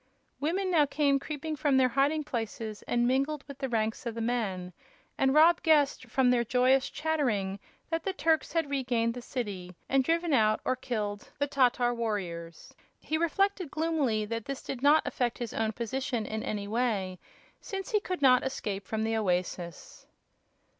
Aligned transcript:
Women 0.39 0.71
now 0.71 0.87
came 0.87 1.19
creeping 1.19 1.55
from 1.55 1.77
their 1.77 1.89
hiding 1.89 2.23
places 2.23 2.81
and 2.87 3.07
mingled 3.07 3.43
with 3.47 3.59
the 3.59 3.69
ranks 3.69 4.07
of 4.07 4.15
the 4.15 4.19
men, 4.21 4.73
and 5.15 5.31
Rob 5.31 5.61
guessed, 5.61 6.07
from 6.07 6.31
their 6.31 6.43
joyous 6.43 6.89
chattering, 6.89 7.59
that 7.91 8.01
the 8.01 8.11
Turks 8.11 8.51
had 8.53 8.71
regained 8.71 9.13
the 9.13 9.21
city 9.21 9.75
and 9.87 10.03
driven 10.03 10.33
out 10.33 10.59
or 10.65 10.75
killed 10.75 11.29
the 11.37 11.45
Tatar 11.45 11.93
warriors. 11.93 12.73
He 12.99 13.19
reflected, 13.19 13.69
gloomily, 13.69 14.25
that 14.25 14.45
this 14.45 14.63
did 14.63 14.81
not 14.81 15.05
affect 15.05 15.37
his 15.37 15.53
own 15.53 15.71
position 15.71 16.25
in 16.25 16.41
any 16.41 16.67
way, 16.67 17.19
since 17.59 17.91
he 17.91 17.99
could 17.99 18.23
not 18.23 18.43
escape 18.43 18.87
from 18.87 19.03
the 19.03 19.15
oasis. 19.17 20.07